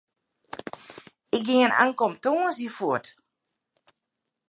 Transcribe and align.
Ik 1.37 1.43
gean 1.49 1.71
ankom 1.83 2.13
tongersdei 2.23 2.71
fuort. 2.77 3.07